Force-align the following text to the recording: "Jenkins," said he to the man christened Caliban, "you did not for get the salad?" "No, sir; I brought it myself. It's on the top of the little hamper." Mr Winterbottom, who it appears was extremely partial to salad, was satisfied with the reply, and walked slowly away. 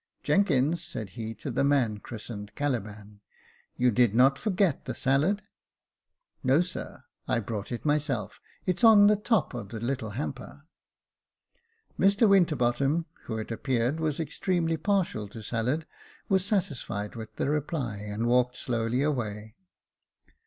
"Jenkins," 0.23 0.83
said 0.83 1.11
he 1.11 1.35
to 1.35 1.51
the 1.51 1.63
man 1.63 1.99
christened 1.99 2.55
Caliban, 2.55 3.19
"you 3.77 3.91
did 3.91 4.15
not 4.15 4.39
for 4.39 4.49
get 4.49 4.85
the 4.85 4.95
salad?" 4.95 5.43
"No, 6.43 6.61
sir; 6.61 7.03
I 7.27 7.39
brought 7.39 7.71
it 7.71 7.85
myself. 7.85 8.41
It's 8.65 8.83
on 8.83 9.05
the 9.05 9.15
top 9.15 9.53
of 9.53 9.69
the 9.69 9.79
little 9.79 10.09
hamper." 10.17 10.65
Mr 11.99 12.27
Winterbottom, 12.27 13.05
who 13.25 13.37
it 13.37 13.51
appears 13.51 13.99
was 13.99 14.19
extremely 14.19 14.75
partial 14.75 15.27
to 15.27 15.43
salad, 15.43 15.85
was 16.27 16.43
satisfied 16.43 17.15
with 17.15 17.35
the 17.35 17.51
reply, 17.51 17.97
and 17.97 18.25
walked 18.25 18.55
slowly 18.55 19.03
away. 19.03 19.53